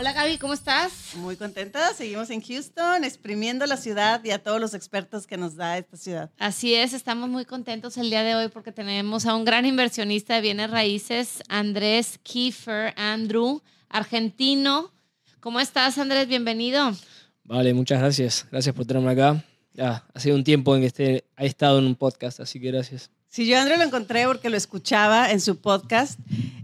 [0.00, 1.14] Hola Gaby, ¿cómo estás?
[1.16, 5.56] Muy contenta, seguimos en Houston, exprimiendo la ciudad y a todos los expertos que nos
[5.56, 6.30] da esta ciudad.
[6.38, 10.36] Así es, estamos muy contentos el día de hoy porque tenemos a un gran inversionista
[10.36, 14.90] de bienes raíces, Andrés Kiefer, Andrew, argentino.
[15.38, 16.26] ¿Cómo estás, Andrés?
[16.28, 16.96] Bienvenido.
[17.44, 18.46] Vale, muchas gracias.
[18.50, 19.44] Gracias por tenerme acá.
[19.74, 22.68] Ya, ha sido un tiempo en que esté, ha estado en un podcast, así que
[22.68, 23.10] gracias.
[23.28, 26.18] Sí, yo Andrés lo encontré porque lo escuchaba en su podcast,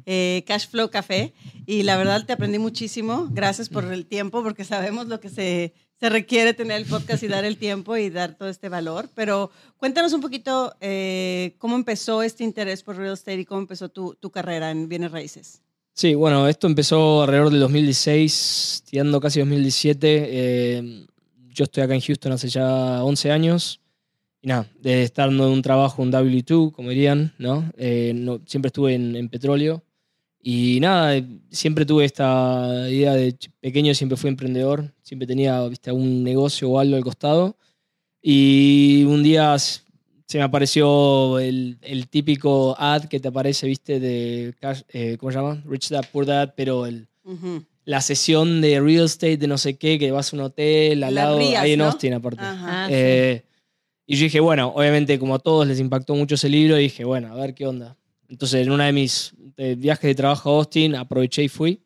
[0.06, 1.34] eh, Cash Flow Café,
[1.66, 3.28] y la verdad te aprendí muchísimo.
[3.30, 7.29] Gracias por el tiempo, porque sabemos lo que se, se requiere tener el podcast y
[7.29, 9.10] dar el tiempo y dar todo este valor.
[9.15, 13.88] Pero cuéntanos un poquito eh, cómo empezó este interés por real estate y cómo empezó
[13.88, 15.60] tu, tu carrera en bienes raíces.
[15.93, 20.26] Sí, bueno, esto empezó alrededor del 2016, tirando casi 2017.
[20.29, 21.07] Eh,
[21.54, 23.80] yo estoy acá en Houston hace ya 11 años.
[24.43, 27.73] Y nada, de estar en un trabajo, un W2, como dirían, ¿no?
[27.79, 29.82] Eh, no siempre estuve en, en, petróleo.
[30.48, 34.94] Y nada, siempre tuve esta idea de pequeño, siempre fui emprendedor.
[35.02, 37.56] Siempre tenía, viste, un negocio o algo al costado.
[38.22, 44.54] Y un día se me apareció el, el, típico ad que te aparece, viste, de,
[44.92, 45.60] eh, ¿cómo se llama?
[45.66, 47.66] Rich Dad, Poor Dad, pero el, uh -huh.
[47.84, 51.16] la sesión de real estate de no sé qué, que vas a un hotel al
[51.16, 51.86] lado, Rías, ahí en ¿no?
[51.86, 52.44] Austin aparte.
[52.44, 53.42] Ajá, eh,
[54.06, 57.32] y yo dije, bueno, obviamente como a todos les impactó mucho ese libro, dije, bueno,
[57.32, 57.96] a ver qué onda.
[58.29, 61.80] Entonces en uno de mis eh, viajes de trabajo a Austin aproveché y fui.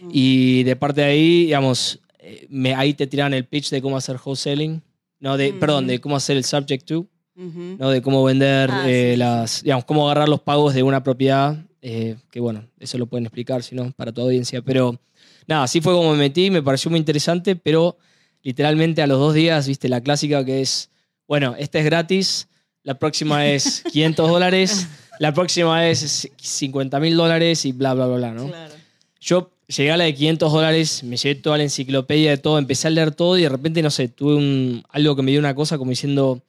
[0.00, 0.10] Uh -huh.
[0.12, 3.96] Y de parte de ahí, digamos, eh, me, ahí te tiran el pitch de cómo
[3.96, 4.82] hacer wholesaling,
[5.20, 5.58] no, de, uh -huh.
[5.58, 7.06] perdón, de cómo hacer el subject to.
[7.38, 7.76] Uh -huh.
[7.78, 7.90] ¿no?
[7.90, 11.62] de cómo vender ah, eh, sí, las, digamos, cómo agarrar los pagos de una propiedad,
[11.82, 14.62] eh, que bueno, eso lo pueden explicar, si no, para tu audiencia.
[14.62, 14.98] Pero
[15.46, 17.98] nada, así fue como me metí, me pareció muy interesante, pero
[18.42, 20.90] literalmente a los dos días, viste, la clásica que es,
[21.28, 22.48] bueno, esta es gratis,
[22.82, 28.16] la próxima es 500 dólares, la próxima es 50 mil dólares y bla, bla, bla,
[28.16, 28.48] bla, ¿no?
[28.48, 28.74] Claro.
[29.20, 32.88] Yo llegué a la de 500 dólares, me llevé toda la enciclopedia de todo, empecé
[32.88, 35.54] a leer todo y de repente, no sé, tuve un, algo que me dio una
[35.54, 36.42] cosa como diciendo,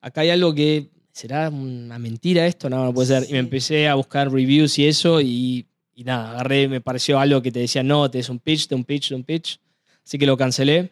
[0.00, 2.68] acá hay algo que, ¿será una mentira esto?
[2.68, 3.22] No, no puede ser.
[3.24, 3.30] Sí.
[3.30, 7.40] Y me empecé a buscar reviews y eso y, y, nada, agarré, me pareció algo
[7.40, 9.58] que te decía, no, te es un pitch, de un pitch, de un pitch.
[10.04, 10.90] Así que lo cancelé.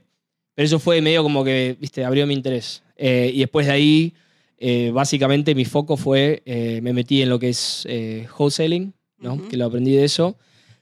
[0.54, 2.82] Pero eso fue medio como que, viste, abrió mi interés.
[2.96, 4.14] Eh, y después de ahí,
[4.62, 9.34] eh, básicamente mi foco fue, eh, me metí en lo que es eh, wholesaling, ¿no?
[9.34, 9.48] Uh -huh.
[9.48, 10.36] que lo aprendí de eso.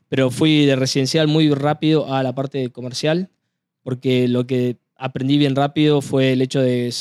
[0.08, 3.30] Pero fui de residencial muy rápido a la parte comercial,
[3.82, 6.92] porque lo que aprendí bien rápido fue el hecho de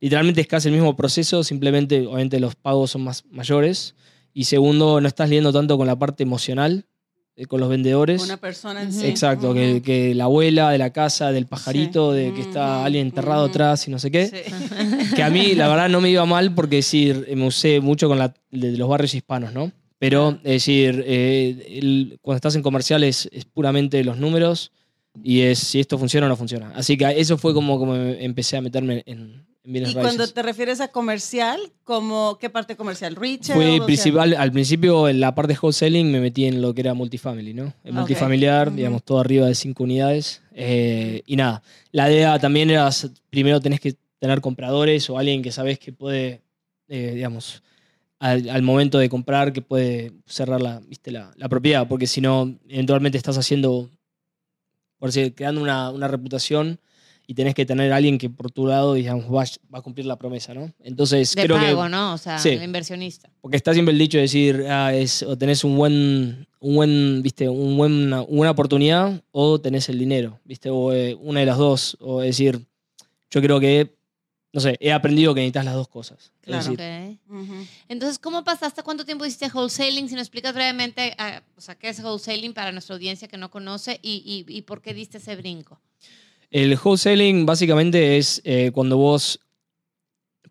[0.00, 3.96] literalmente es casi el mismo proceso, simplemente obviamente los pagos son más mayores.
[4.32, 6.86] Y segundo, no estás lidiando tanto con la parte emocional,
[7.46, 8.22] con los vendedores.
[8.22, 9.06] Una persona en sí.
[9.06, 9.74] Exacto, uh -huh.
[9.74, 12.18] que, que, la abuela de la casa, del pajarito, sí.
[12.18, 13.50] de que está alguien enterrado uh -huh.
[13.50, 14.26] atrás y no sé qué.
[14.26, 14.54] Sí.
[15.14, 18.18] Que a mí, la verdad, no me iba mal porque decir, me usé mucho con
[18.18, 19.72] la, de los barrios hispanos, ¿no?
[19.98, 24.70] Pero, es decir, eh, el, cuando estás en comerciales es puramente los números
[25.24, 26.72] y es si esto funciona o no funciona.
[26.76, 30.88] Así que eso fue como, como empecé a meterme en, y cuando te refieres a
[30.88, 33.16] comercial, como, ¿qué parte comercial?
[33.16, 33.54] ¿Retail?
[33.54, 36.94] Fue principal, al principio en la parte de wholesaling me metí en lo que era
[36.94, 37.64] multifamily, ¿no?
[37.84, 37.92] El okay.
[37.92, 38.74] multifamiliar, uh -huh.
[38.76, 40.40] digamos, todo arriba de cinco unidades.
[40.54, 42.88] Eh, y nada, la idea también era,
[43.30, 46.40] primero tenés que tener compradores o alguien que sabes que puede,
[46.88, 47.62] eh, digamos,
[48.20, 51.10] al, al, momento de comprar, que puede cerrar la, ¿viste?
[51.10, 53.90] la, la propiedad, porque si no, eventualmente estás haciendo,
[54.98, 56.80] por decir, creando una, una reputación
[57.30, 60.06] y tenés que tener a alguien que por tu lado digamos, va, va a cumplir
[60.06, 60.72] la promesa, ¿no?
[60.82, 62.14] Entonces, de creo pago, que, ¿no?
[62.14, 63.30] O sea, sí, el inversionista.
[63.42, 67.22] Porque está siempre el dicho de decir, ah, es, o tenés un buen, un buen,
[67.22, 71.46] viste, un buen, una, una oportunidad o tenés el dinero, viste, o eh, una de
[71.46, 72.66] las dos, o decir,
[73.30, 73.94] yo creo que,
[74.54, 76.32] no sé, he aprendido que necesitas las dos cosas.
[76.40, 76.72] Claro.
[76.72, 77.18] Okay.
[77.28, 77.66] Uh -huh.
[77.88, 78.82] Entonces, ¿cómo pasaste?
[78.82, 80.08] ¿Cuánto tiempo hiciste wholesaling?
[80.08, 83.50] Si nos explicas brevemente, uh, o sea, ¿qué es wholesaling para nuestra audiencia que no
[83.50, 85.78] conoce y, y, y por qué diste ese brinco?
[86.50, 89.40] El wholesaling básicamente es eh, cuando vos,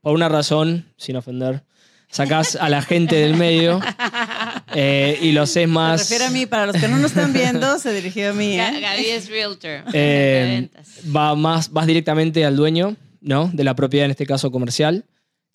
[0.02, 1.64] por una razón, sin ofender,
[2.10, 3.80] sacás a la gente del medio
[4.76, 6.02] eh, y lo haces más.
[6.04, 8.60] Se refiere a mí, para los que no nos están viendo, se dirigió a mí.
[8.60, 8.80] ¿eh?
[8.80, 9.84] Gaby es realtor.
[9.94, 10.70] Eh,
[11.16, 13.50] va más, vas directamente al dueño ¿no?
[13.52, 15.06] de la propiedad, en este caso comercial,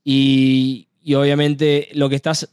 [0.04, 2.48] y, y obviamente lo que estás,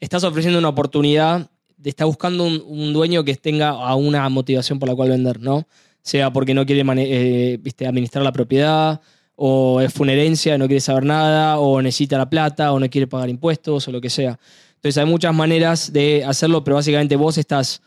[0.00, 1.50] estás ofreciendo una oportunidad
[1.84, 5.66] está buscando un, un dueño que tenga a una motivación por la cual vender, ¿no?
[6.08, 8.98] Sea porque no quiere eh, viste, administrar la propiedad,
[9.36, 13.28] o es funerencia, no quiere saber nada, o necesita la plata, o no quiere pagar
[13.28, 14.38] impuestos, o lo que sea.
[14.76, 17.82] Entonces hay muchas maneras de hacerlo, pero básicamente vos estás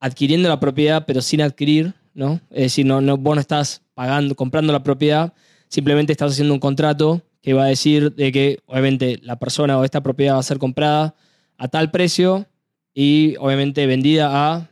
[0.00, 2.40] adquiriendo la propiedad, pero sin adquirir, ¿no?
[2.50, 5.32] Es decir, no, no, vos no estás pagando, comprando la propiedad,
[5.68, 9.84] simplemente estás haciendo un contrato que va a decir de que, obviamente, la persona o
[9.84, 11.14] esta propiedad va a ser comprada
[11.56, 12.48] a tal precio
[12.92, 14.70] y, obviamente, vendida a,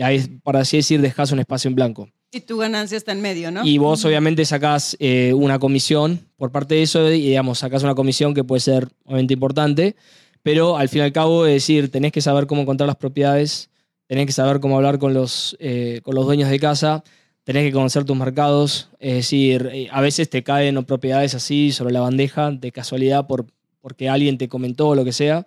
[0.00, 2.08] ahí, por así decir, dejas un espacio en blanco.
[2.34, 3.64] Y tu ganancia está en medio, ¿no?
[3.64, 7.94] Y vos obviamente sacás eh, una comisión por parte de eso y digamos, sacás una
[7.94, 9.94] comisión que puede ser obviamente importante,
[10.42, 13.70] pero al fin y al cabo es decir, tenés que saber cómo encontrar las propiedades,
[14.06, 17.04] tenés que saber cómo hablar con los, eh, con los dueños de casa,
[17.44, 21.92] tenés que conocer tus mercados, es decir, eh, a veces te caen propiedades así sobre
[21.92, 23.46] la bandeja de casualidad por,
[23.80, 25.46] porque alguien te comentó o lo que sea,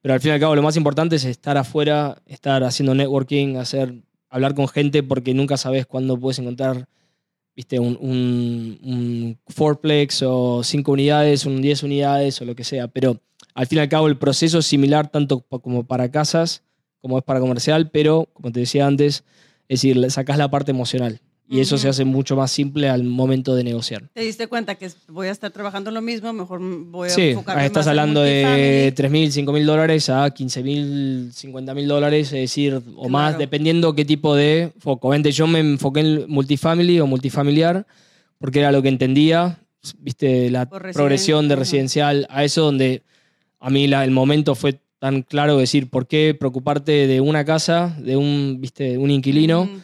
[0.00, 3.56] pero al fin y al cabo lo más importante es estar afuera, estar haciendo networking,
[3.56, 3.94] hacer
[4.30, 6.88] hablar con gente porque nunca sabes cuándo puedes encontrar
[7.54, 12.88] viste, un, un, un fourplex o cinco unidades, un 10 unidades o lo que sea.
[12.88, 13.20] Pero
[13.54, 16.62] al fin y al cabo el proceso es similar tanto como para casas
[17.00, 19.24] como es para comercial, pero como te decía antes,
[19.68, 21.20] es decir, le sacás la parte emocional.
[21.52, 24.04] Y eso se hace mucho más simple al momento de negociar.
[24.14, 27.30] Te diste cuenta que voy a estar trabajando en lo mismo, mejor voy a Sí,
[27.30, 28.92] enfocarme estás más en hablando de multifamily.
[28.92, 33.36] 3 mil, 5 mil dólares a 15 mil, 50 mil dólares, es decir, o más,
[33.36, 35.08] dependiendo qué tipo de foco.
[35.08, 37.84] Obviamente yo me enfoqué en multifamily o multifamiliar
[38.38, 39.58] porque era lo que entendía,
[39.98, 43.02] viste, la progresión de residencia, residencial a eso donde
[43.58, 47.96] a mí la- el momento fue tan claro decir, ¿por qué preocuparte de una casa,
[47.98, 49.64] de un, viste, un inquilino?
[49.64, 49.78] Eh,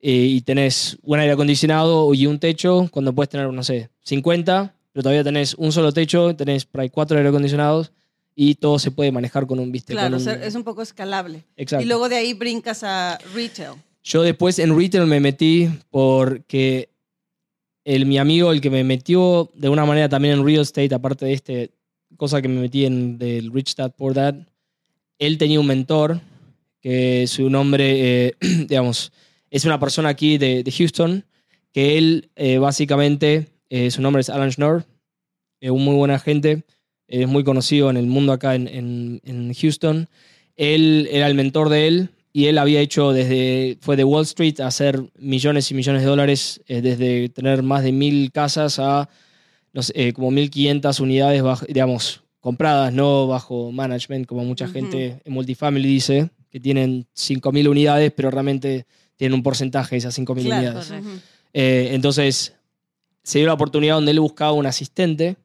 [0.00, 5.02] y tenés un aire acondicionado y un techo, cuando puedes tener, no sé, 50, pero
[5.02, 7.92] todavía tenés un solo techo, tenés por ahí cuatro aire acondicionados
[8.34, 10.82] y todo se puede manejar con un, viste, Claro, o un- sea, es un poco
[10.82, 11.44] escalable.
[11.56, 11.84] Exacto.
[11.84, 13.72] Y luego de ahí brincas a retail.
[14.04, 16.88] Yo después en retail me metí porque
[17.84, 21.26] el, mi amigo, el que me metió de una manera también en real estate, aparte
[21.26, 21.70] de este
[22.16, 24.34] cosa que me metí en del Rich Dad Poor Dad,
[25.18, 26.20] él tenía un mentor
[26.80, 28.34] que su nombre, eh,
[28.68, 29.12] digamos,
[29.50, 31.24] es una persona aquí de, de Houston,
[31.72, 34.84] que él eh, básicamente, eh, su nombre es Alan Schnorr,
[35.60, 36.64] es un muy buen agente,
[37.06, 40.08] es muy conocido en el mundo acá en, en- en Houston.
[40.56, 44.60] Él era el mentor de él y él había hecho desde, fue de Wall Street
[44.60, 49.08] a hacer millones y millones de dólares, eh, desde tener más de mil casas a
[49.72, 55.32] no sé, eh, como 1.500 unidades, digamos, compradas, no bajo management, como mucha gente en
[55.32, 58.86] multifamily dice, que tienen 5.000 unidades, pero realmente
[59.18, 60.70] tienen un porcentaje de esas 5.000 Claro.
[60.80, 60.92] unidades.
[61.52, 62.54] Eh, entonces,
[63.22, 65.36] se dio la oportunidad donde él buscaba un asistente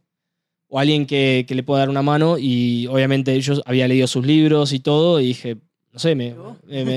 [0.70, 4.26] o alguien que, que le pueda dar una mano y obviamente yo había leído sus
[4.26, 5.58] libros y todo y dije,
[5.92, 6.34] no sé, me,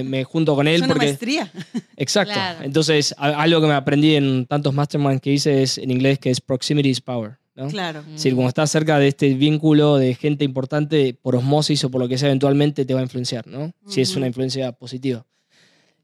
[0.04, 1.06] me- junto con Es él una porque...
[1.06, 1.50] maestría.
[1.96, 2.32] Exacto.
[2.34, 2.60] Claro.
[2.62, 6.40] Entonces, algo que me aprendí en tantos masterminds que hice es en inglés que es
[6.40, 7.38] proximity is power.
[7.54, 7.68] ¿no?
[7.68, 8.00] Claro.
[8.00, 12.00] Es decir, como estás cerca de este vínculo de gente importante por osmosis o por
[12.02, 13.72] lo que sea, eventualmente te va a influenciar, ¿no?
[13.86, 15.24] Si es una influencia positiva.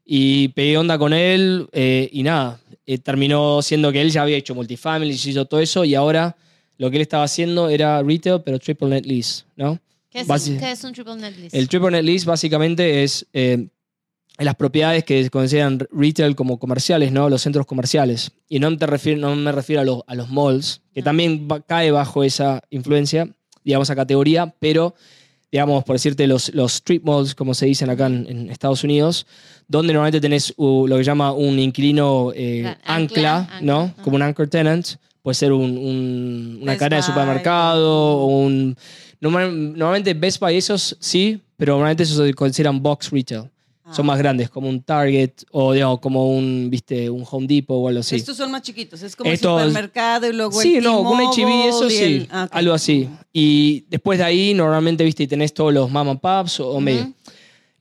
[0.05, 4.37] Y pegué onda con él eh, y nada, eh, terminó siendo que él ya había
[4.37, 6.35] hecho multifamily, hizo todo eso y ahora
[6.77, 9.79] lo que él estaba haciendo era retail, pero triple net lease, ¿no?
[10.09, 11.57] ¿Qué es, Basi- qué es un triple net lease?
[11.57, 13.67] El triple net lease básicamente es eh,
[14.39, 17.29] las propiedades que consideran retail como comerciales, ¿no?
[17.29, 18.31] Los centros comerciales.
[18.49, 21.05] Y no, te refiero, no me refiero a los, a los malls, que No.
[21.05, 23.29] también va- cae bajo esa influencia,
[23.63, 24.95] digamos, esa categoría, pero,
[25.53, 29.25] digamos, por decirte, los, los street malls, como se dicen acá en, en Estados Unidos,
[29.67, 33.79] donde normalmente tenés uh, lo que llama un inquilino eh, ancla, ancla, ¿no?
[33.81, 34.85] ancla, Como un anchor tenant.
[35.21, 38.75] Puede ser un- un- una Best cadena de supermercado o un...
[39.21, 43.43] normal- normalmente Best Buy esos sí, pero normalmente esos se consideran box retail.
[43.91, 44.07] Son Ah.
[44.13, 47.99] más grandes, como un Target o digamos, como un, viste, un Home Depot o algo
[47.99, 48.15] así.
[48.15, 49.01] Estos son más chiquitos.
[49.03, 52.27] Es como Estos- el supermercado y luego Sí, el no, T-Mobile HB, eso sí, el-
[52.31, 52.55] ah, ok.
[52.55, 53.09] algo así.
[53.33, 57.01] Y después de ahí, normalmente, viste, tenés todos los mom and pops o, o medio.
[57.03, 57.13] Ujú.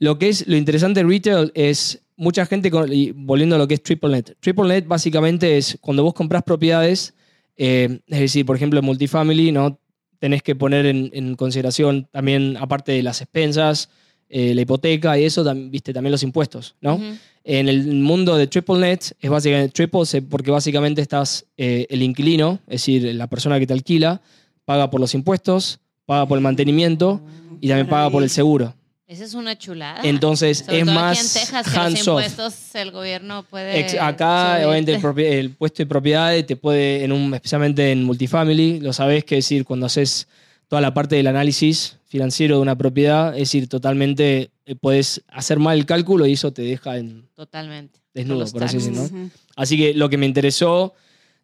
[0.01, 3.69] Lo que es lo interesante de retail es mucha gente, con- y volviendo a lo
[3.69, 4.37] que es triple net.
[4.41, 7.15] Triple net básicamente es cuando vos compras propiedades,
[7.57, 9.79] eh, es decir, por ejemplo, en multifamily, ¿no?
[10.19, 13.89] Tenés que poner en, en consideración también, aparte de las expensas,
[14.35, 16.99] eh, la hipoteca y eso, tam- viste, también los impuestos, ¿no?
[17.45, 22.59] En el mundo de triple net es básicamente triple porque básicamente estás eh, el inquilino,
[22.67, 24.21] es decir, la persona que te alquila,
[24.65, 27.21] paga por los impuestos, paga por el mantenimiento
[27.61, 28.75] y también paga por el seguro.
[29.07, 30.01] Esa es una chulada.
[30.05, 33.79] Entonces Sobre es todo más aquí en Texas, que los impuestos el gobierno puede.
[33.81, 34.67] Ex- Acá, subirte.
[34.97, 39.35] obviamente, el puesto de propiedad te puede, en un, especialmente en multifamily, lo sabes que
[39.35, 40.27] decir, cuando haces
[40.69, 45.59] toda la parte del análisis financiero de una propiedad, es decir, totalmente eh, puedes hacer
[45.59, 47.99] mal el cálculo y eso te deja en Totalmente.
[48.13, 49.09] desnudo, por así decirlo.
[49.11, 49.31] ¿no?
[49.57, 50.93] Así que lo que me interesó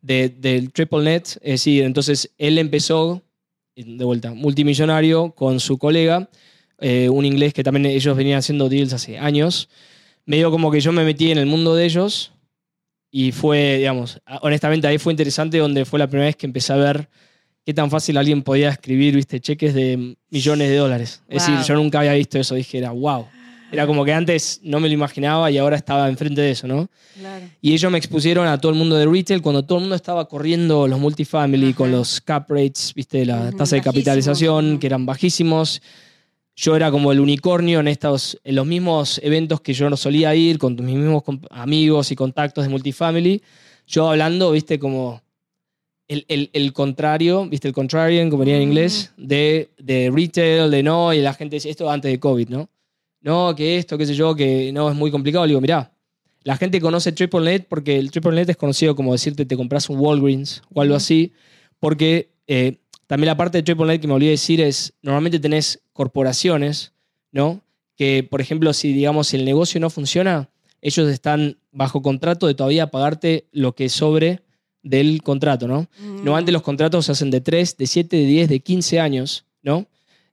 [0.02, 3.22] de- del Triple Net, es decir, entonces él empezó,
[3.74, 6.28] de vuelta, multimillonario con su colega,
[6.80, 9.68] eh, un inglés que también ellos venían haciendo deals hace años.
[10.26, 12.32] Medio como que yo me metí en el mundo de ellos
[13.10, 16.74] y fue, digamos, a- honestamente ahí fue interesante donde fue la primera vez que empecé
[16.74, 17.08] a ver
[17.68, 21.20] qué tan fácil alguien podía escribir, viste, cheques de millones de dólares.
[21.28, 21.54] Es Wow.
[21.56, 23.26] decir, yo nunca había visto eso, dije, era wow.
[23.70, 26.88] Era como que antes no me lo imaginaba y ahora estaba enfrente de eso, ¿no?
[27.20, 27.44] Claro.
[27.60, 30.26] Y ellos me expusieron a todo el mundo de retail cuando todo el mundo estaba
[30.28, 31.76] corriendo los multifamily Ajá.
[31.76, 35.82] con los cap rates, viste, la tasa de capitalización, que eran bajísimos.
[36.56, 40.34] Yo era como el unicornio en, estos, en los mismos eventos que yo no solía
[40.34, 43.42] ir, con mis mismos amigos y contactos de multifamily.
[43.86, 45.20] Yo hablando, viste, como
[46.08, 50.82] el, el- el contrario, viste, el contrarian, como diría en inglés, de, de retail, de
[50.82, 52.68] no, y la gente dice, esto antes de COVID, ¿no?
[53.20, 55.44] No, que esto, qué sé yo, que no, es muy complicado.
[55.44, 55.92] Le digo, mirá,
[56.44, 60.62] la gente conoce TripleNet porque el TripleNet es conocido como decirte te compras un Walgreens
[60.72, 61.32] o algo así,
[61.80, 66.92] porque eh, también la parte de TripleNet que me olvidé decir es, normalmente tenés corporaciones,
[67.32, 67.60] ¿no?
[67.96, 70.48] Que, por ejemplo, si digamos el negocio no funciona,
[70.80, 74.40] ellos están bajo contrato de todavía pagarte lo que sobre
[74.88, 75.88] del contrato, ¿no?
[76.00, 79.86] Normalmente los contratos se hacen de 3, de 7, de 10, de 15 años, ¿no?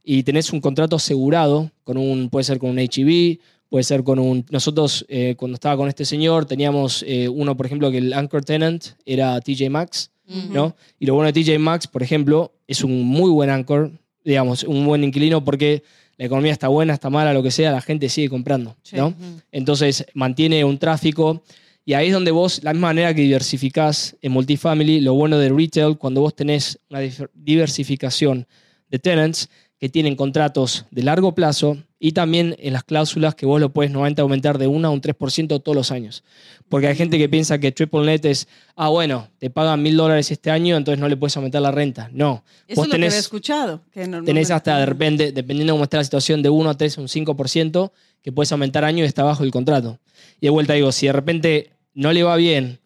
[0.04, 4.20] Y tenés un contrato asegurado, con un, puede ser con un HEB, puede ser con
[4.20, 4.46] un...
[4.52, 8.46] Nosotros, eh, cuando estaba con este señor, teníamos eh, uno, por ejemplo, que el anchor
[8.46, 10.12] tenant era TJ Maxx.
[10.52, 10.76] ¿no?
[11.00, 13.92] Y lo bueno de TJ Maxx, por ejemplo, es un muy buen anchor,
[14.24, 15.84] digamos, un buen inquilino porque
[16.18, 18.96] la economía está buena, está mala, lo que sea, la gente sigue comprando, Sí.
[18.96, 19.14] ¿no?
[19.52, 21.44] Entonces mantiene un tráfico
[21.86, 25.50] y ahí es donde vos, la misma manera que diversificás en multifamily, lo bueno de
[25.50, 27.00] retail, cuando vos tenés una
[27.34, 28.48] diversificación
[28.90, 29.50] de tenants
[29.80, 33.92] que tienen contratos de largo plazo y también en las cláusulas que vos lo puedes
[33.92, 36.24] normalmente aumentar de 1 a un 3% todos los años.
[36.70, 40.32] Porque hay gente que piensa que triple net es, ah, bueno, te pagan mil dólares
[40.32, 42.10] este año, entonces no le puedes aumentar la renta.
[42.14, 43.82] No, Eso vos es lo que tenés- había escuchado.
[43.92, 46.78] Que normalmente- tenés hasta de repente, dependiendo de cómo está la situación, de 1 a
[46.78, 50.00] 3, un 5%, que puedes aumentar año y está bajo el contrato.
[50.40, 52.80] Y de vuelta digo, si de repente no le va bien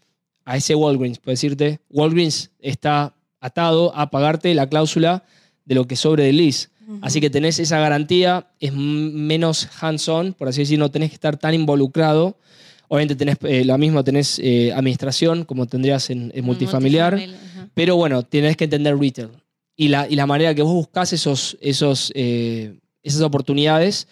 [0.46, 5.24] a ese Walgreens, puedo decirte, Walgreens está atado a pagarte la cláusula
[5.66, 6.70] de lo que sobre del lease.
[7.02, 11.38] Así que tenés esa garantía, es menos hands-on, por así decirlo, no tenés que estar
[11.38, 12.36] tan involucrado.
[12.88, 17.20] Obviamente tenés eh, lo mismo, tenés eh, administración, como tendrías en, en multifamiliar.
[17.76, 19.30] Pero bueno, tenés que entender retail.
[19.76, 22.74] Y la, y la manera que vos buscás esos, esos, eh,
[23.04, 24.08] esas oportunidades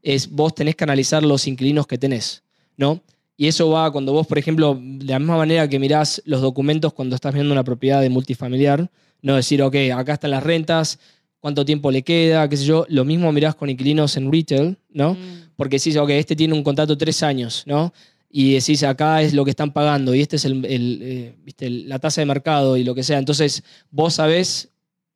[0.00, 2.44] es vos tenés que analizar los inquilinos que tenés,
[2.76, 3.00] ¿no?
[3.40, 6.92] Y eso va cuando vos, por ejemplo, de la misma manera que mirás los documentos
[6.92, 8.90] cuando estás viendo una propiedad de multifamiliar,
[9.22, 10.98] no decir, ok, acá están las rentas,
[11.38, 15.14] cuánto tiempo le queda, qué sé yo, lo mismo mirás con inquilinos en retail, ¿no?
[15.14, 15.52] Mm.
[15.56, 17.94] Porque decís, ok, este tiene un contrato de tres años, ¿no?
[18.28, 21.98] Y decís, acá es lo que están pagando y este es el, el, eh, la
[21.98, 23.16] tasa de mercado y lo que sea.
[23.16, 24.68] Entonces, vos sabés,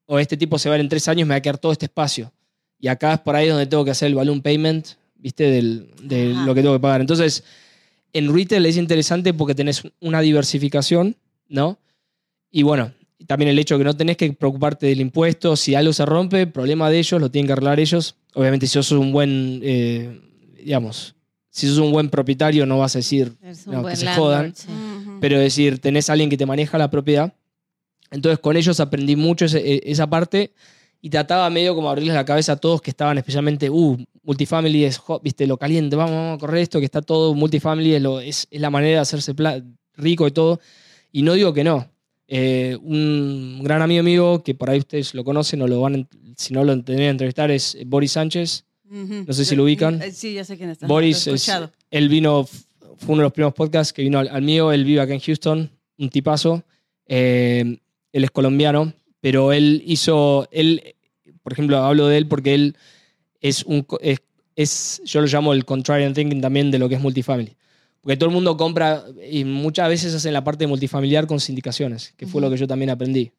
[0.07, 1.73] o este tipo se va a ir en tres años, me va a quedar todo
[1.73, 2.33] este espacio.
[2.81, 5.51] Y acá es por ahí donde tengo que hacer el balloon payment, ¿viste?
[5.51, 7.03] Del, de lo que tengo que pagar.
[7.03, 7.45] Entonces,
[8.15, 11.17] en retail es interesante porque tenés una diversificación,
[11.49, 11.79] ¿no?
[12.51, 12.93] Y bueno,
[13.27, 15.57] también el hecho de que no tenés que preocuparte del impuesto.
[15.57, 18.17] Si algo se rompe, problema de ellos, lo tienen que arreglar ellos.
[18.35, 20.21] Obviamente, si sos un buen, eh,
[20.65, 21.15] digamos,
[21.51, 23.33] si sos un buen propietario, no vas a decir,
[23.67, 24.55] No, que se landlord, jodan.
[24.57, 24.69] sí.
[25.21, 27.35] Pero decir, tenés a alguien que te maneja la propiedad.
[28.11, 30.53] Entonces, con ellos aprendí mucho ese- e- esa parte
[31.05, 34.99] y trataba medio como abrirles la cabeza a todos que estaban especialmente, uh, multifamily es
[35.23, 38.47] viste, lo caliente, vamos, vamos a correr esto, que está todo, multifamily es, lo- es,
[38.51, 39.35] es la manera de hacerse
[39.97, 40.61] rico y todo.
[41.13, 41.87] Y no digo que no.
[42.27, 46.09] Eh, un gran amigo mío, que por ahí ustedes lo conocen o lo van, a
[46.39, 48.65] si no lo tendrían que entrevistar, es Boris Sánchez.
[48.89, 50.01] No sé si lo ubican.
[50.01, 50.87] Eh, Sí, ya sé quién está.
[50.87, 51.45] Boris, es-
[51.91, 55.01] él vino, fue uno de los primeros podcasts que vino al, al mío, él vive
[55.03, 56.63] acá en Houston, un tipazo,
[57.07, 57.79] eh,
[58.13, 60.97] él es colombiano, pero él hizo, él,
[61.43, 62.77] por ejemplo, hablo de él porque él
[63.41, 64.19] es un, es,
[64.55, 67.57] es- yo lo llamo el contrarian thinking también de lo que es multifamily.
[68.03, 69.03] Porque todo el mundo compra
[69.33, 72.49] y muchas veces hacen la parte multifamiliar con sindicaciones, que fue Ujú.
[72.49, 73.33] lo que yo también aprendí.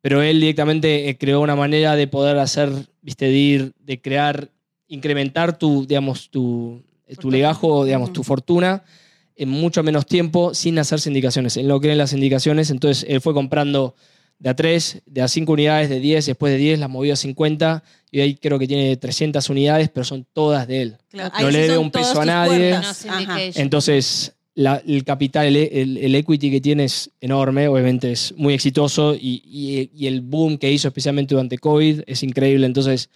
[0.00, 2.70] Pero él directamente eh, creó una manera de poder hacer,
[3.02, 4.48] viste, de de crear,
[4.86, 6.84] incrementar tu, digamos, tu,
[7.18, 8.14] tu legajo, digamos, Ujú.
[8.14, 8.84] tu fortuna
[9.34, 11.56] en mucho menos tiempo sin hacer sindicaciones.
[11.56, 13.96] Él no cree en las sindicaciones, entonces él fue comprando
[14.38, 17.16] de a 3, de a 5 unidades, de 10, después de 10 las movió a
[17.16, 20.96] 50 y ahí creo que tiene 300 unidades, pero son todas de él.
[21.08, 22.70] Claro, No ahí le debe un peso a nadie.
[22.72, 22.82] No.
[23.60, 28.54] Entonces, la- el capital, el, el- el equity que tiene es enorme, obviamente es muy
[28.54, 32.66] exitoso y, y- y el boom que hizo especialmente durante COVID es increíble.
[32.66, 33.08] Entonces,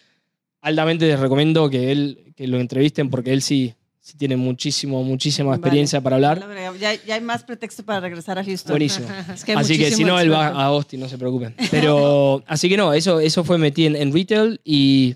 [0.61, 3.75] altamente les recomiendo que él que lo entrevisten porque él sí,
[4.11, 6.45] sí tiene muchísimo, muchísima experiencia para hablar.
[6.81, 8.73] Ya, ya hay más pretexto para regresar a Houston.
[8.73, 9.07] Buenísimo.
[9.35, 11.55] Es que así que si no, él va a Austin, no se preocupen.
[11.71, 15.15] Pero, así que no, eso, eso fue metido en, en retail y,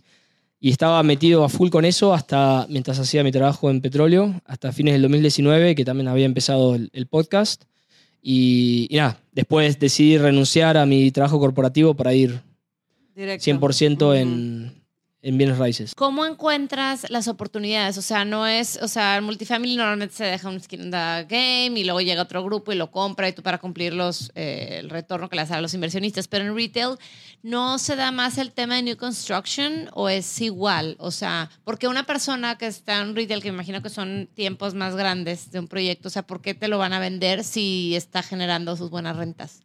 [0.60, 4.72] y estaba metido a full con eso hasta mientras hacía mi trabajo en petróleo, hasta
[4.72, 7.64] fines del 2019, que también había empezado el, el podcast.
[8.22, 12.40] Y, y nada, después decidí renunciar a mi trabajo corporativo para ir
[13.14, 13.50] Directo.
[13.50, 14.12] 100% Ujú.
[14.14, 14.83] en,
[15.24, 15.94] en bienes raíces.
[15.94, 17.96] ¿Cómo encuentras las oportunidades?
[17.96, 21.26] O sea, no es, o sea, el multifamily normalmente se deja un skin in the
[21.28, 24.76] game y luego llega otro grupo y lo compra y tú para cumplir los, eh,
[24.80, 26.28] el retorno que le das a los inversionistas.
[26.28, 26.96] Pero en retail,
[27.42, 30.96] ¿no se da más el tema de new construction o es igual?
[30.98, 34.74] O sea, porque una persona que está en retail, que me imagino que son tiempos
[34.74, 37.96] más grandes de un proyecto, o sea, ¿por qué te lo van a vender si
[37.96, 39.62] está generando sus buenas rentas?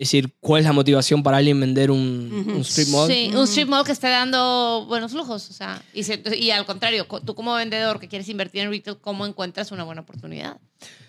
[0.00, 2.56] Es decir, ¿cuál es la motivación para alguien vender un, Ujú.
[2.56, 3.06] un strip mall?
[3.12, 5.50] Sí, un strip mall que esté dando buenos flujos.
[5.50, 8.70] O sea, y, se- y al contrario, co- tú como vendedor que quieres invertir en
[8.70, 10.56] retail, ¿cómo encuentras una buena oportunidad?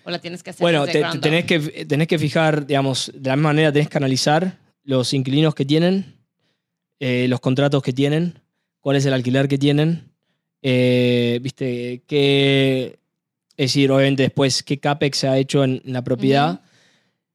[0.04, 3.30] ¿O la tienes que hacer Bueno, desde te- tenés, que, tenés que fijar, digamos, de
[3.30, 6.14] la misma manera tenés que analizar los inquilinos que tienen,
[7.00, 8.40] eh, los contratos que tienen,
[8.80, 10.12] cuál es el alquiler que tienen,
[10.60, 12.98] eh, viste, qué,
[13.56, 16.60] es decir, obviamente después qué CAPEX se ha hecho en, en la propiedad,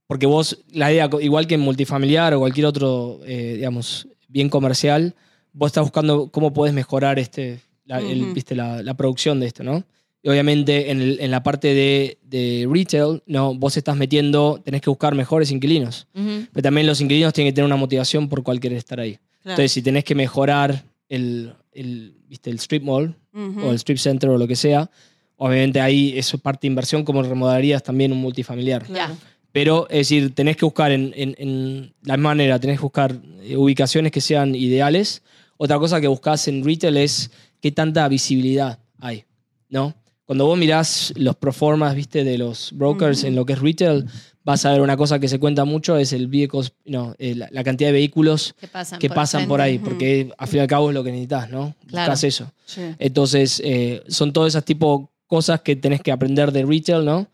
[0.07, 5.13] porque vos, la idea, igual que en multifamiliar o cualquier otro, eh, digamos, bien comercial,
[5.53, 8.33] vos estás buscando cómo podés mejorar este, la, el- Ujú.
[8.33, 9.83] viste, la, la producción de esto, ¿no?
[10.23, 14.81] Y obviamente en, el- en la parte de, de retail, no, vos estás metiendo, tenés
[14.81, 16.07] que buscar mejores inquilinos.
[16.15, 16.47] Ujú.
[16.51, 19.13] Pero también los inquilinos tienen que tener una motivación por cual querer estar ahí.
[19.15, 19.53] Claro.
[19.53, 22.49] Entonces, si tenés que mejorar el, el, ¿viste?
[22.49, 23.61] el strip mall Ujú.
[23.67, 24.89] o el strip center o lo que sea,
[25.37, 28.83] obviamente ahí eso es parte de inversión como remodelarías también un multifamiliar.
[28.85, 29.15] Claro.
[29.57, 33.57] Pero, es decir, tenés que buscar en, en- en la manera, tenés que buscar eh,
[33.57, 35.23] ubicaciones que sean ideales.
[35.57, 39.23] Otra cosa que buscas en retail es qué tanta visibilidad hay,
[39.69, 39.95] ¿no?
[40.25, 44.05] Cuando vos mirás los proformas, viste, de los brokers en lo que es retail,
[44.43, 47.47] vas a ver una cosa que se cuenta mucho, es el vehicles, no, eh, la,
[47.49, 48.99] la cantidad de vehículos ¿Qué pasan?
[48.99, 51.49] que por pasan por ahí, porque al fin y al cabo es lo que necesitas,
[51.49, 51.73] ¿no?
[51.87, 52.11] Claro.
[52.11, 52.51] Buscas eso.
[52.67, 52.81] Sí.
[52.99, 57.27] Entonces, eh, son todas esas tipo cosas que tenés que aprender de retail, ¿no?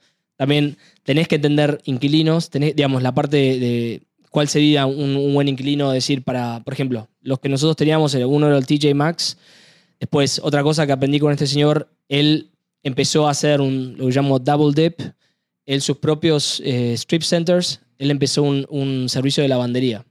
[0.43, 5.33] También tenés que entender inquilinos, tenés, digamos, la parte de, de cuál sería un, un
[5.33, 9.37] buen inquilino, decir, para, por ejemplo, los que nosotros teníamos, uno era el TJ Maxx.
[10.01, 12.49] Después, otra cosa que aprendí con este señor, él
[12.83, 14.99] empezó a hacer un, lo que llamo double dip,
[15.65, 20.03] él sus propios eh, strip centers, él empezó un, un servicio de lavandería,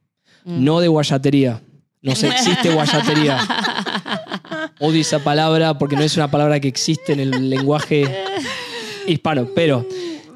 [0.44, 0.64] Mm.
[0.64, 1.60] no de guayatería.
[2.00, 3.38] No se existe guayatería.
[4.80, 8.04] Odio esa palabra porque no es una palabra que existe en el lenguaje
[9.06, 9.86] hispano, pero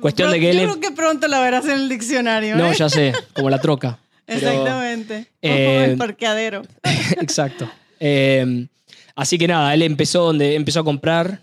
[0.01, 0.57] cuestión de que él...
[0.59, 2.57] Yo creo que pronto la verás en el diccionario.
[2.57, 2.75] No, ¿eh?
[2.77, 3.99] ya sé, como la troca.
[4.27, 5.27] pero- Exactamente.
[5.43, 6.63] Eh, Como el parqueadero.
[7.21, 7.71] Exacto.
[8.01, 8.67] Eh,
[9.15, 11.43] así que nada, él empezó donde empezó a comprar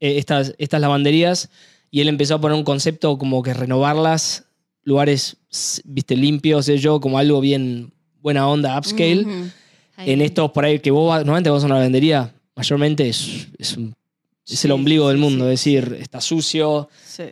[0.00, 1.48] eh, estas, estas lavanderías
[1.90, 4.44] y él empezó a poner un concepto como que renovarlas,
[4.84, 5.36] lugares,
[5.84, 9.22] viste, limpios, sé yo, como algo bien buena onda, upscale.
[9.22, 9.50] Ujú.
[9.96, 13.48] Ay, En estos por ahí que vos vas- normalmente vos a una lavandería, mayormente es,
[13.58, 13.94] es, un-
[14.52, 16.88] es Sí, el ombligo del mundo, es decir, está sucio,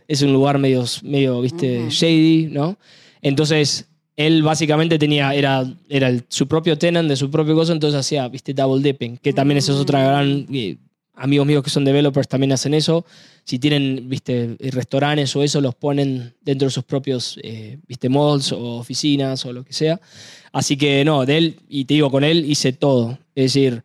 [0.07, 1.89] es un lugar medio, medio viste, Ujú.
[1.89, 2.77] shady, ¿no?
[3.21, 7.99] Entonces, él básicamente tenía, era, era el- su propio tenant de su propio coso, entonces
[7.99, 10.45] hacía, viste, double dipping, que también eso es otra gran...
[10.53, 10.77] eh,
[11.21, 13.05] amigos míos que son developers también hacen eso.
[13.43, 18.53] Si tienen, viste, restaurantes o eso, los ponen dentro de sus propios, eh, viste, malls
[18.53, 19.99] o oficinas o lo que sea.
[20.53, 23.19] Así que no, de él, y te digo, con él hice todo.
[23.35, 23.83] Es decir,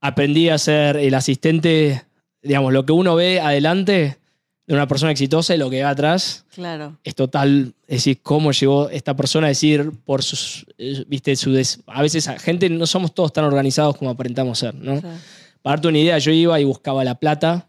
[0.00, 2.02] aprendí a ser el asistente,
[2.42, 4.18] digamos, lo que uno ve adelante
[4.66, 6.96] de una persona exitosa y lo que va atrás Claro.
[7.04, 11.52] es total, es decir, cómo llegó esta persona a decir por sus, eh, viste, su
[11.52, 15.00] des- a veces a gente no somos todos tan organizados como aparentamos ser, ¿no?
[15.00, 15.16] Claro.
[15.62, 17.68] Para darte una idea, yo iba y buscaba la plata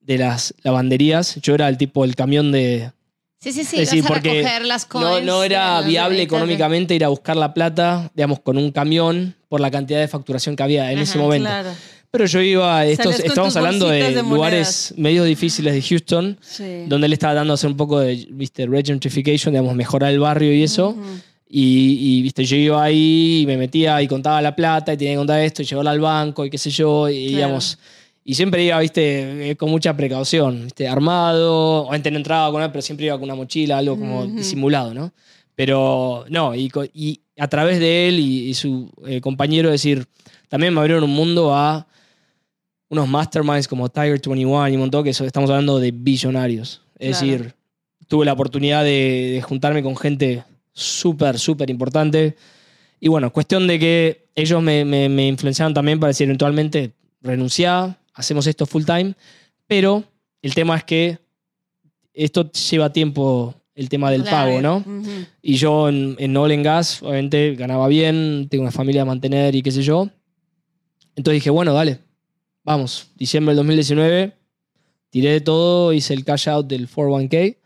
[0.00, 2.90] de las lavanderías, yo era el tipo del camión de...
[3.40, 3.80] Sí, sí, sí.
[3.80, 8.38] Es decir, porque las No, no era viable económicamente ir a buscar la plata, digamos,
[8.40, 11.48] con un camión por la cantidad de facturación que había en ese momento.
[11.48, 11.70] Claro.
[12.12, 16.84] Pero yo iba, estos, estamos hablando de, de lugares medio difíciles de Houston, Sí.
[16.86, 20.52] donde él estaba dando a hacer un poco de, viste, regentrification, digamos, mejorar el barrio
[20.52, 20.90] y eso.
[20.90, 21.00] Ujú.
[21.48, 25.14] Y, y, viste, yo iba ahí y me metía y contaba la plata y tenía
[25.14, 27.08] que contar esto y llevarla al banco y qué sé yo.
[27.08, 27.36] Y, Claro.
[27.36, 27.78] digamos,
[28.24, 31.84] y siempre iba, viste, eh, con mucha precaución, viste, armado.
[31.84, 34.36] Obviamente no entraba con él, pero siempre iba con una mochila, algo como Ujú.
[34.36, 35.14] disimulado, ¿no?
[35.54, 40.04] Pero no, y, y a través de él y, y su eh, compañero, decir,
[40.50, 41.86] también me abrieron un mundo a
[42.92, 46.82] unos masterminds como Tiger 21 y un montón que estamos hablando de billonarios.
[46.98, 47.32] Es Claro.
[47.32, 47.54] decir,
[48.06, 52.36] tuve la oportunidad de, de juntarme con gente súper, súper importante.
[53.00, 57.96] Y bueno, cuestión de que ellos me, me, me influenciaron también para decir eventualmente renunciar,
[58.12, 59.14] hacemos esto full time,
[59.66, 60.04] pero
[60.42, 61.18] el tema es que
[62.12, 64.50] esto lleva tiempo el tema del Claro.
[64.50, 64.76] pago, ¿no?
[64.76, 65.10] Ujú.
[65.40, 69.62] Y yo en, en and Gas, obviamente, ganaba bien, tengo una familia a mantener y
[69.62, 70.10] qué sé yo.
[71.16, 71.98] Entonces dije, bueno, dale,
[72.64, 73.08] vamos.
[73.16, 74.32] Diciembre del 2019,
[75.10, 77.56] tiré de todo, hice el cash out del 401k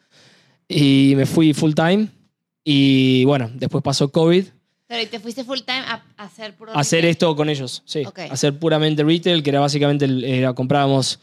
[0.68, 2.08] y me fui full time.
[2.64, 4.44] Y bueno, después pasó COVID.
[4.88, 7.10] Pero ¿y te fuiste full time a, a hacer puro Hacer retail?
[7.10, 8.02] esto con ellos, sí.
[8.30, 11.20] Hacer puramente retail, que era básicamente, era, comprábamos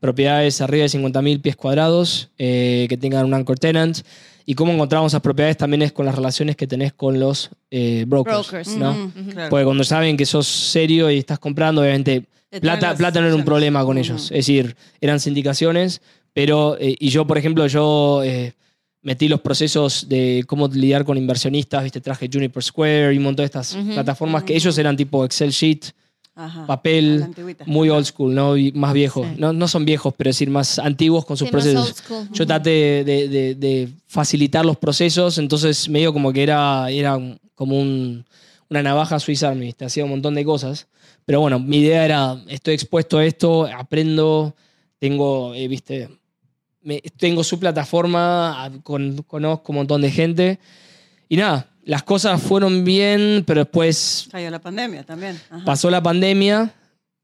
[0.00, 3.98] propiedades arriba de 50.000 pies cuadrados eh, que tengan un anchor tenant.
[4.46, 8.04] Y cómo encontramos esas propiedades también es con las relaciones que tenés con los eh,
[8.06, 8.50] brokers.
[8.50, 9.10] Brokers, ¿no?
[9.30, 9.48] Claro.
[9.48, 12.26] Porque cuando saben que sos serio y estás comprando, obviamente,
[12.60, 14.24] plata, plata no era un problema con ellos.
[14.24, 16.00] Es decir, eran sindicaciones,
[16.32, 18.54] pero, eh, y yo, por ejemplo, yo eh,
[19.02, 23.42] metí los procesos de cómo lidiar con inversionistas, viste, traje Juniper Square y un montón
[23.42, 23.94] de estas Ujú.
[23.94, 24.58] plataformas que Ujú.
[24.58, 25.84] ellos eran tipo Excel Sheet,
[26.36, 26.58] Ajá.
[26.58, 27.64] A la papel, antigüita.
[27.68, 28.56] muy old school, ¿no?
[28.56, 29.24] Y más viejos.
[29.28, 29.34] Sí.
[29.38, 31.86] No, no son viejos, pero es decir, más antiguos con sus Sí, más procesos.
[31.86, 32.28] old school.
[32.32, 37.16] Yo traté de, de- de- de facilitar los procesos, entonces medio como que era, era
[37.16, 38.24] un- como un-
[38.74, 39.84] una navaja suiza, ¿viste?
[39.84, 40.88] hacía un montón de cosas.
[41.24, 44.54] Pero bueno, mi idea era, estoy expuesto a esto, aprendo,
[44.98, 46.08] tengo, eh, viste,
[46.82, 50.58] me- tengo su plataforma, con- conozco un montón de gente.
[51.28, 55.40] Y nada, las cosas fueron bien, pero después Cayó la pandemia también.
[55.50, 55.64] Ajá.
[55.64, 56.74] pasó la pandemia,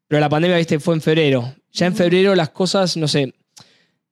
[0.09, 1.55] pero la pandemia, viste, fue en febrero.
[1.73, 3.35] Ya en febrero las cosas, no sé,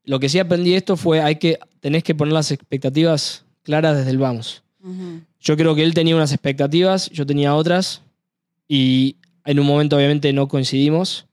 [0.05, 3.97] lo que sí aprendí de esto fue, hay que, tenés que poner las expectativas claras
[3.97, 4.63] desde el vamos.
[5.41, 8.03] Yo creo que él tenía unas expectativas, yo tenía otras,
[8.67, 11.27] y en un momento obviamente no coincidimos.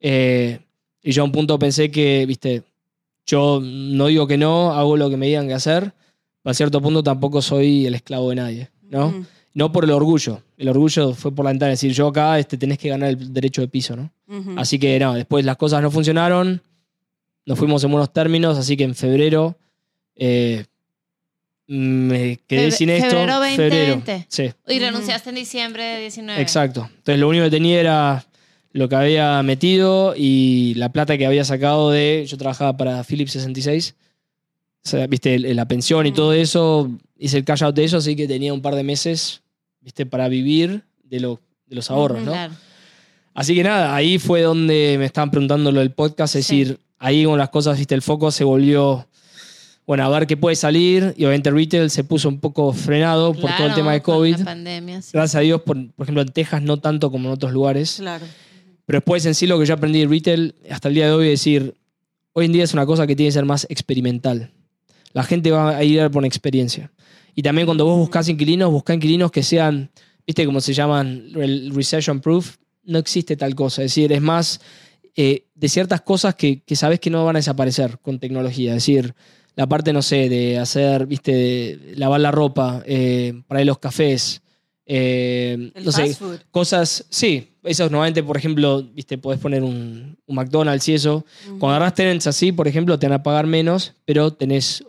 [0.00, 0.60] Eh,
[1.02, 2.62] y yo a un punto pensé que, viste,
[3.26, 5.92] yo no digo que no, hago lo que me digan que hacer,
[6.42, 9.26] pero a cierto punto tampoco soy el esclavo de nadie, ¿no?
[9.52, 10.42] No por el orgullo.
[10.56, 11.72] El orgullo fue por la ventana.
[11.72, 14.10] Es decir, yo acá este, tenés que ganar el derecho de piso, ¿no?
[14.56, 16.62] Así que no, después las cosas no funcionaron.
[17.46, 18.56] Nos fuimos en buenos términos.
[18.56, 19.56] Así que en febrero
[20.14, 20.64] eh,
[21.72, 23.10] me quedé Febre- sin esto.
[23.10, 24.26] febrero 2020.
[24.28, 26.40] Sí, Y renunciaste en diciembre de 19.
[26.42, 26.88] exacto.
[26.96, 28.26] Entonces lo único que tenía era
[28.72, 32.24] lo que había metido y la plata que había sacado de.
[32.26, 33.94] Yo trabajaba para Philips 66.
[34.84, 36.90] O sea, viste, la pensión y todo eso.
[37.18, 39.42] Hice el cash out de eso, así que tenía un par de meses,
[39.80, 42.22] viste, para vivir de, lo, de los ahorros.
[42.22, 42.32] ¿no?
[42.32, 42.54] Claro.
[43.34, 46.60] Así que nada, ahí fue donde me estaban preguntando lo del podcast, es Sí.
[46.64, 49.06] decir, ahí con las cosas, viste, el foco se volvió,
[49.90, 53.50] bueno, a ver qué puede salir y obviamente retail se puso un poco frenado por
[53.56, 54.36] todo el tema de COVID.
[54.38, 55.10] La pandemia, sí.
[55.14, 57.96] Gracias a Dios, por, por ejemplo, en Texas no tanto como en otros lugares.
[57.98, 58.24] Claro.
[58.86, 61.24] Pero después en sí lo que yo aprendí de retail hasta el día de hoy
[61.24, 61.74] es decir,
[62.34, 64.52] hoy en día es una cosa que tiene que ser más experimental.
[65.12, 66.92] La gente va a ir por experiencia.
[67.34, 69.90] Y también cuando vos buscas inquilinos, busca inquilinos que sean,
[70.24, 72.58] viste cómo se llaman, el recession proof.
[72.84, 73.82] No existe tal cosa.
[73.82, 74.60] Es decir, es más
[75.16, 78.70] eh, de ciertas cosas que, que sabes que no van a desaparecer con tecnología.
[78.70, 79.16] Es decir,
[79.56, 83.78] la parte, no sé, de hacer, viste, de lavar la ropa, eh, para ir los
[83.78, 84.40] cafés.
[84.86, 86.38] eh, El no sé, fast food.
[86.50, 91.24] cosas, sí, esos normalmente, por ejemplo, viste, podés poner un, un McDonald's y eso.
[91.44, 94.82] Cuando agarras tenants así, por ejemplo, te van a pagar menos, pero tenés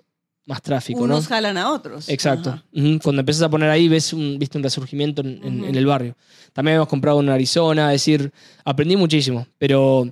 [0.45, 1.29] más tráfico, Unos ¿no?
[1.29, 2.09] jalan a otros.
[2.09, 2.49] Exacto.
[2.49, 2.63] Ajá.
[2.73, 2.99] Ujú.
[3.03, 5.65] Cuando empiezas a poner ahí, ves un, viste un resurgimiento en, en- Ujú.
[5.69, 6.15] en el barrio.
[6.53, 8.31] También hemos comprado en Arizona, es decir,
[8.65, 10.11] aprendí muchísimo, pero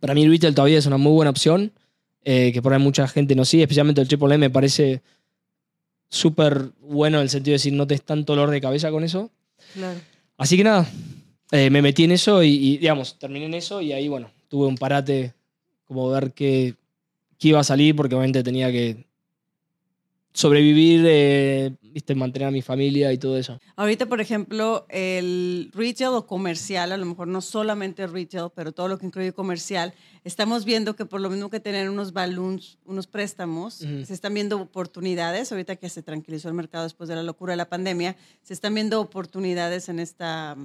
[0.00, 1.72] para mí el retail todavía es una muy buena opción,
[2.24, 5.02] eh, que por ahí mucha gente no sigue, especialmente el Triple M me parece
[6.08, 9.04] súper bueno en el sentido de decir no te es tanto dolor de cabeza con
[9.04, 9.30] eso.
[9.74, 9.98] Claro.
[10.36, 10.88] Así que nada,
[11.52, 14.66] eh, me metí en eso y, y, digamos, terminé en eso y ahí, bueno, tuve
[14.66, 15.34] un parate
[15.86, 16.74] como ver qué,
[17.38, 19.04] qué iba a salir porque obviamente tenía que
[20.32, 23.60] sobrevivir, eh, viste, mantener a mi familia y todo eso.
[23.76, 28.88] Ahorita, por ejemplo, el retail o comercial, a lo mejor no solamente retail, pero todo
[28.88, 33.06] lo que incluye comercial, estamos viendo que por lo mismo que tener unos balloons, unos
[33.06, 37.52] préstamos, se están viendo oportunidades, ahorita que se tranquilizó el mercado después de la locura
[37.52, 40.56] de la pandemia, se están viendo oportunidades en esta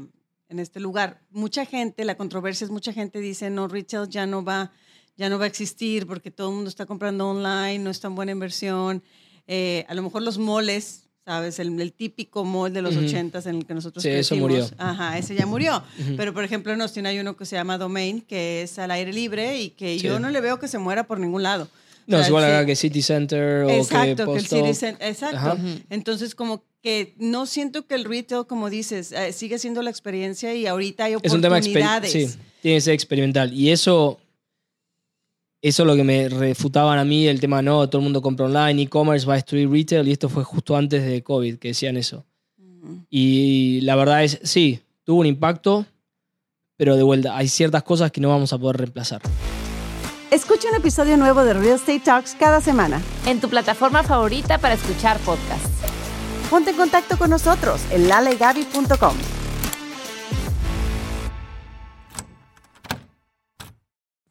[0.50, 1.22] en este lugar.
[1.30, 4.72] Mucha gente, la controversia es mucha gente dice, no, retail ya no va,
[5.16, 8.16] ya no va a existir porque todo el mundo está comprando online, no es tan
[8.16, 9.04] buena inversión.
[9.46, 11.60] Eh, a lo mejor los moles, ¿sabes?
[11.60, 13.06] El, el típico mall de los Ujú.
[13.06, 14.50] ochentas en el que nosotros Sí, eso crecimos.
[14.50, 14.68] murió.
[14.78, 15.84] Ajá, ese ya murió.
[16.18, 19.14] Pero, por ejemplo, en Austin hay uno que se llama Domain, que es al aire
[19.14, 20.06] libre y que Sí.
[20.08, 21.68] yo no le veo que se muera por ningún lado.
[22.08, 22.50] No, O sea, es igual sí.
[22.52, 24.74] acá que City Center o Exacto, que que el City.
[24.74, 25.38] Center- exacto.
[25.38, 25.58] Ajá.
[25.92, 30.56] Entonces, como que no siento que el retail, como dices, eh, sigue siendo la experiencia
[30.56, 32.12] y ahorita hay Es un tema oportunidades.
[32.12, 32.28] sí,
[32.64, 33.54] tiene que ser experimental.
[33.54, 34.18] Y eso,
[35.62, 38.46] eso es lo que me refutaban a mí, el tema, no, todo el mundo compra
[38.46, 41.98] online, e-commerce va a destruir retail, y esto fue justo antes de COVID que decían
[41.98, 42.26] eso.
[42.58, 42.96] Mm.
[43.10, 45.86] Y la verdad es, sí, tuvo un impacto,
[46.78, 49.22] pero de vuelta, hay ciertas cosas que no vamos a poder reemplazar.
[50.32, 53.02] Escucha un episodio nuevo de Real Estate Talks cada semana.
[53.26, 55.70] En tu plataforma favorita para escuchar podcasts.
[56.50, 59.39] Ponte en contacto con nosotros en lalegaby.com.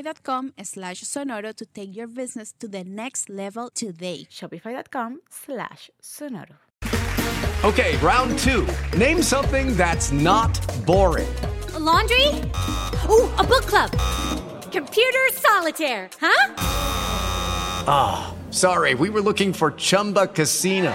[0.00, 4.26] shopify.com slash sonoro to take your business to the next level today.
[4.30, 6.56] Shopify.com slash sonoro.
[7.64, 8.66] Okay, round two.
[8.96, 11.28] Name something that's not boring.
[11.74, 12.26] A laundry?
[13.08, 13.90] Ooh, a book club.
[14.72, 16.54] Computer solitaire, huh?
[17.86, 20.94] Ah, sorry, we were looking for Chumba Casino.